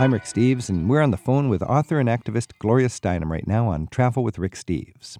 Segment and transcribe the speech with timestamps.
[0.00, 3.46] I'm Rick Steves, and we're on the phone with author and activist Gloria Steinem right
[3.46, 5.18] now on Travel with Rick Steves.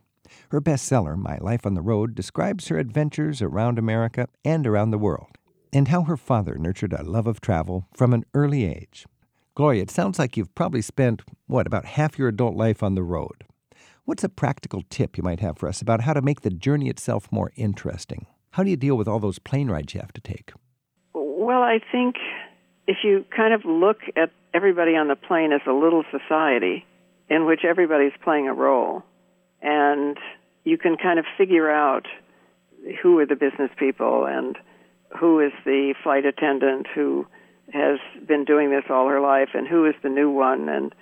[0.53, 4.97] Her bestseller, My Life on the Road, describes her adventures around America and around the
[4.97, 5.37] world,
[5.71, 9.05] and how her father nurtured a love of travel from an early age.
[9.55, 13.03] Gloria, it sounds like you've probably spent, what, about half your adult life on the
[13.03, 13.45] road.
[14.07, 16.89] What's a practical tip you might have for us about how to make the journey
[16.89, 18.25] itself more interesting?
[18.53, 20.53] How do you deal with all those plane rides you have to take?
[21.13, 22.15] Well, I think
[22.87, 26.85] if you kind of look at everybody on the plane is a little society
[27.29, 29.03] in which everybody's playing a role,
[29.63, 30.17] and
[30.65, 32.07] you can kind of figure out
[33.03, 34.57] who are the business people and
[35.19, 37.27] who is the flight attendant who
[37.73, 40.95] has been doing this all her life and who is the new one and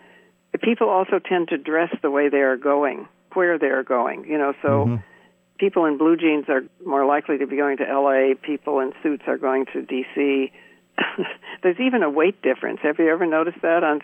[0.62, 4.36] people also tend to dress the way they are going where they are going you
[4.36, 4.96] know so mm-hmm.
[5.58, 9.22] people in blue jeans are more likely to be going to LA people in suits
[9.26, 10.50] are going to DC
[11.62, 14.00] there's even a weight difference have you ever noticed that on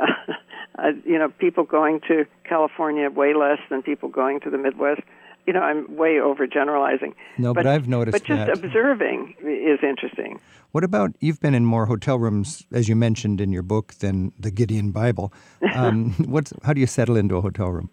[0.00, 0.06] uh,
[0.78, 5.02] uh, you know people going to California way less than people going to the Midwest
[5.48, 7.14] you know, I'm way overgeneralizing.
[7.38, 8.62] No, but, but I've noticed But just that.
[8.62, 10.40] observing is interesting.
[10.72, 14.32] What about you've been in more hotel rooms, as you mentioned in your book, than
[14.38, 15.32] the Gideon Bible?
[15.74, 17.88] Um, what's how do you settle into a hotel room?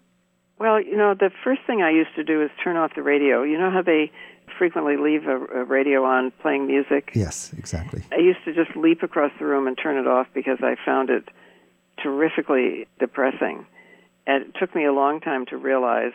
[0.58, 3.42] Well, you know, the first thing I used to do is turn off the radio.
[3.42, 4.10] You know how they
[4.58, 7.10] frequently leave a, a radio on playing music?
[7.14, 8.02] Yes, exactly.
[8.12, 11.10] I used to just leap across the room and turn it off because I found
[11.10, 11.28] it
[12.02, 13.66] terrifically depressing.
[14.26, 16.12] And it took me a long time to realize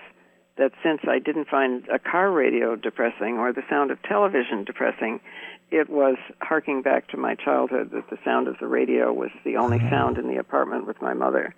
[0.58, 5.20] that since I didn't find a car radio depressing or the sound of television depressing,
[5.72, 9.56] it was harking back to my childhood that the sound of the radio was the
[9.56, 9.90] only mm-hmm.
[9.90, 11.56] sound in the apartment with my mother.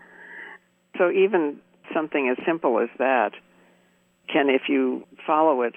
[0.98, 1.58] So even
[1.94, 3.32] something as simple as that
[4.32, 5.74] can, if you follow it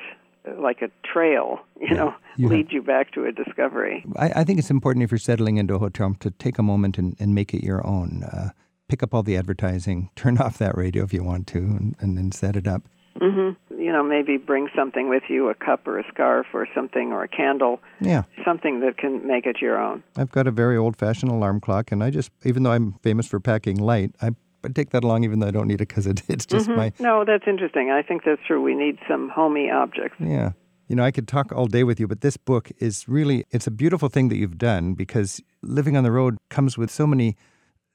[0.58, 4.05] like a trail, you know, lead you back to a discovery.
[4.16, 6.98] I, I, think it's important if you're settling into a hotel to take a moment
[6.98, 8.22] and, and make it your own.
[8.25, 8.51] Uh,
[8.89, 12.17] pick up all the advertising, turn off that radio if you want to, and, and
[12.17, 12.83] then set it up.
[13.20, 13.80] Mm-hmm.
[13.80, 17.23] You know, maybe bring something with you, a cup or a scarf or something, or
[17.23, 17.80] a candle.
[18.01, 18.24] Yeah.
[18.45, 20.02] Something that can make it your own.
[20.17, 23.27] I've got a very old fashioned alarm clock, and I just, even though I'm famous
[23.27, 24.30] for packing light, I
[24.67, 26.77] I take that along even though I don't need it because it, it's just mm-hmm.
[26.77, 26.93] my.
[26.99, 27.91] No, that's interesting.
[27.91, 28.63] I think that's true.
[28.63, 30.17] We need some homey objects.
[30.21, 30.53] Yeah.
[30.89, 33.67] You know, I could talk all day with you, but this book is really, it's
[33.67, 37.37] a beautiful thing that you've done because living on the road comes with so many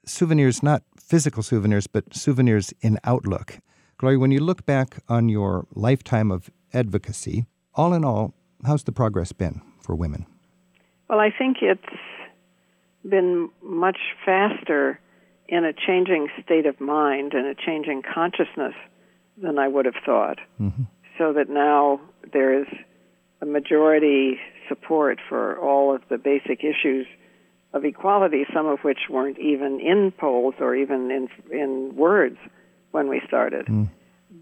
[0.04, 3.60] souvenirs, not physical souvenirs, but souvenirs in outlook.
[3.96, 8.34] Gloria, when you look back on your lifetime of advocacy, all in all,
[8.66, 10.26] how's the progress been for women?
[11.08, 11.82] Well, I think it's
[13.08, 15.00] been much faster
[15.52, 18.72] in a changing state of mind and a changing consciousness
[19.36, 20.38] than I would have thought.
[20.58, 20.84] Mm-hmm.
[21.18, 22.00] So that now
[22.32, 22.66] there is
[23.42, 27.06] a majority support for all of the basic issues
[27.74, 32.38] of equality, some of which weren't even in polls or even in in words
[32.92, 33.66] when we started.
[33.66, 33.90] Mm.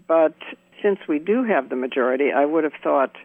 [0.07, 0.35] But
[0.81, 3.17] since we do have the majority, I would have thought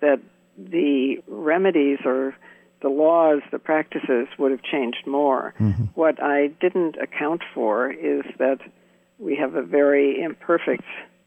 [0.00, 0.20] that
[0.58, 2.34] the remedies or
[2.82, 5.54] the laws, the practices would have changed more.
[5.58, 5.84] Mm-hmm.
[5.94, 8.58] What I didn't account for is that
[9.18, 10.84] we have a very imperfect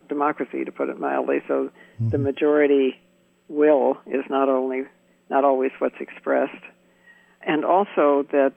[0.08, 1.42] democracy, to put it mildly.
[1.48, 2.10] So mm-hmm.
[2.10, 3.00] the majority
[3.48, 4.84] will is not only
[5.30, 6.64] not always what's expressed,
[7.42, 8.54] and also that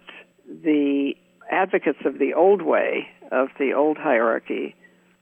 [0.47, 1.15] the
[1.51, 4.75] advocates of the old way of the old hierarchy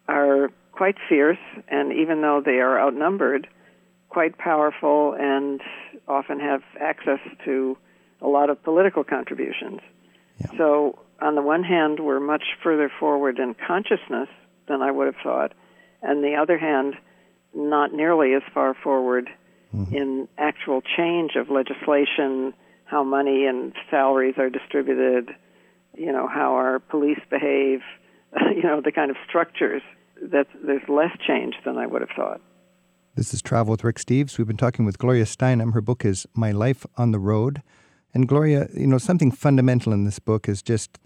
[0.08, 1.38] are quite fierce,
[1.68, 3.46] and even though they are outnumbered,
[4.16, 5.60] quite powerful and
[6.08, 7.76] often have access to
[8.22, 9.80] a lot of political contributions.
[10.38, 10.46] Yeah.
[10.56, 14.30] So, on the one hand, we're much further forward in consciousness
[14.68, 15.52] than I would have thought,
[16.00, 16.94] and the other hand,
[17.54, 19.28] not nearly as far forward
[19.74, 19.94] mm-hmm.
[19.94, 22.54] in actual change of legislation,
[22.86, 25.28] how money and salaries are distributed,
[25.94, 27.80] you know, how our police behave,
[28.56, 29.82] you know, the kind of structures
[30.22, 32.40] that there's less change than I would have thought.
[33.16, 34.36] This is Travel with Rick Steves.
[34.36, 35.72] We've been talking with Gloria Steinem.
[35.72, 37.62] Her book is My Life on the Road.
[38.12, 40.98] And Gloria, you know, something fundamental in this book is just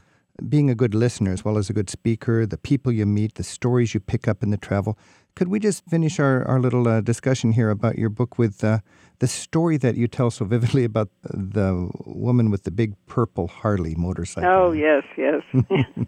[0.49, 3.45] being a good listener as well as a good speaker, the people you meet, the
[3.45, 4.99] stories you pick up in the travel.
[5.37, 8.81] Could we just finish our, our little uh, discussion here about your book with uh,
[9.21, 13.95] the story that you tell so vividly about the woman with the big purple Harley
[13.95, 14.51] motorcycle?
[14.51, 15.43] Oh, yes, yes.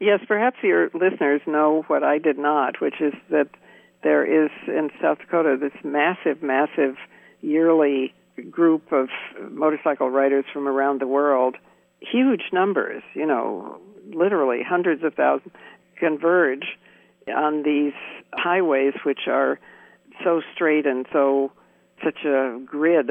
[0.00, 3.48] Yes, perhaps your listeners know what I did not, which is that
[4.04, 6.96] there is in South Dakota this massive, massive
[7.40, 8.14] yearly
[8.50, 9.08] group of
[9.50, 11.56] motorcycle riders from around the world,
[12.00, 13.80] huge numbers, you know,
[14.12, 15.52] literally hundreds of thousands,
[15.98, 16.66] converge
[17.34, 17.94] on these
[18.34, 19.58] highways which are
[20.22, 21.50] so straight and so
[22.04, 23.08] such a grid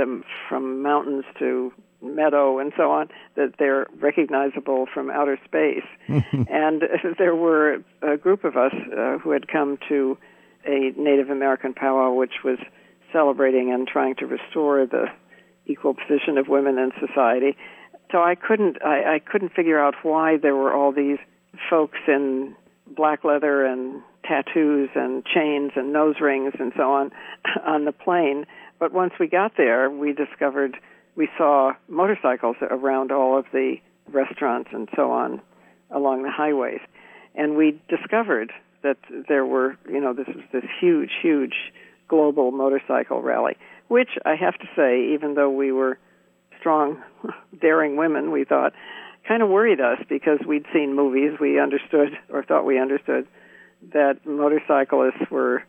[0.47, 5.85] from mountains to meadow and so on that they're recognizable from outer space.
[6.07, 6.83] and
[7.17, 10.17] there were a group of us uh, who had come to
[10.65, 12.57] a Native American powwow, which was
[13.11, 15.05] celebrating and trying to restore the
[15.65, 17.55] equal position of women in society.
[18.11, 21.19] So I couldn't I, I couldn't figure out why there were all these
[21.69, 22.55] folks in
[22.87, 27.11] black leather and tattoos and chains and nose rings and so on
[27.65, 28.45] on the plane.
[28.79, 30.77] But once we got there, we discovered
[31.15, 33.75] we saw motorcycles around all of the
[34.11, 35.41] restaurants and so on
[35.91, 36.81] along the highways.
[37.35, 38.51] And we discovered
[38.83, 38.97] that
[39.27, 41.55] there were, you know, this was this huge, huge
[42.07, 43.55] global motorcycle rally,
[43.87, 45.97] which I have to say, even though we were
[46.59, 47.01] strong,
[47.61, 48.73] daring women, we thought
[49.27, 53.27] kind of worried us because we'd seen movies, we understood or thought we understood
[53.93, 55.63] that motorcyclists were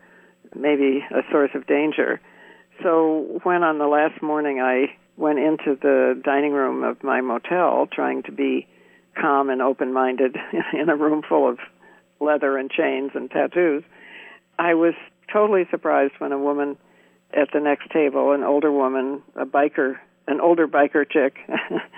[0.54, 2.20] maybe a source of danger.
[2.82, 7.88] So when on the last morning I went into the dining room of my motel
[7.92, 8.66] trying to be
[9.20, 10.36] calm and open minded
[10.72, 11.58] in a room full of
[12.24, 13.82] leather and chains and tattoos,
[14.58, 14.94] I was
[15.32, 16.76] totally surprised when a woman
[17.32, 21.36] at the next table, an older woman, a biker, an older biker chick,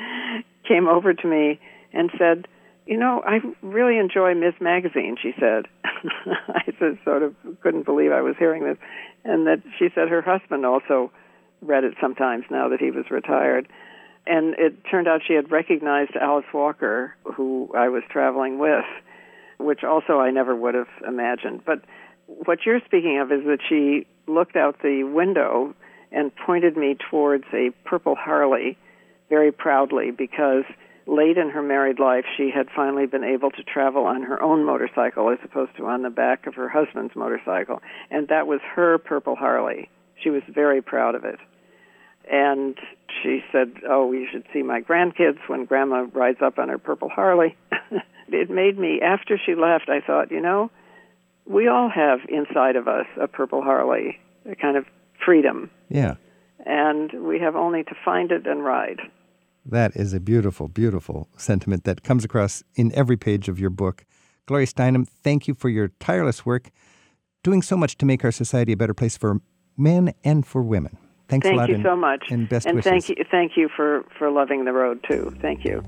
[0.69, 1.61] came over to me
[1.93, 2.49] and said,
[2.87, 4.55] "You know, I really enjoy Ms.
[4.61, 5.67] Magazine." She said.
[6.49, 8.79] I just sort of couldn't believe I was hearing this,
[9.25, 11.11] and that she said her husband also
[11.63, 13.69] read it sometimes now that he was retired.
[14.27, 18.85] And it turned out she had recognized Alice Walker, who I was traveling with,
[19.59, 21.63] which also I never would have imagined.
[21.65, 21.83] But
[22.27, 25.75] what you're speaking of is that she looked out the window
[26.13, 28.77] and pointed me towards a purple Harley
[29.29, 30.65] very proudly because
[31.07, 34.65] late in her married life she had finally been able to travel on her own
[34.65, 37.81] motorcycle as opposed to on the back of her husband's motorcycle
[38.11, 39.89] and that was her purple Harley.
[40.23, 41.39] She was very proud of it.
[42.31, 42.77] And
[43.23, 47.09] she said, "Oh, you should see my grandkids when grandma rides up on her purple
[47.09, 47.57] Harley."
[48.29, 50.71] it made me after she left I thought, you know,
[51.47, 54.19] we all have inside of us a purple Harley,
[54.51, 54.85] a kind of
[55.25, 55.71] freedom.
[55.89, 56.17] Yeah.
[56.65, 58.99] And we have only to find it and ride.
[59.65, 64.05] That is a beautiful, beautiful sentiment that comes across in every page of your book.
[64.47, 66.71] Gloria Steinem, thank you for your tireless work,
[67.43, 69.41] doing so much to make our society a better place for
[69.77, 70.99] men and for women.
[71.29, 71.69] Thanks thank a lot.
[71.69, 72.25] you and, so much.
[72.31, 72.91] And best and wishes.
[72.91, 75.35] thank you, thank you for, for loving the road too.
[75.41, 75.83] Thank you.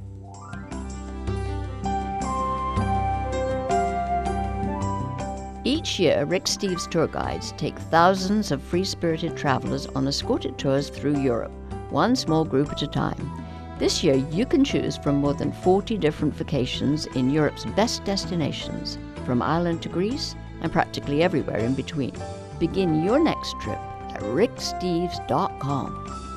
[5.64, 10.88] Each year, Rick Steves tour guides take thousands of free spirited travelers on escorted tours
[10.88, 11.52] through Europe,
[11.90, 13.30] one small group at a time.
[13.78, 18.98] This year, you can choose from more than 40 different vacations in Europe's best destinations,
[19.26, 22.14] from Ireland to Greece and practically everywhere in between.
[22.58, 26.27] Begin your next trip at ricksteves.com.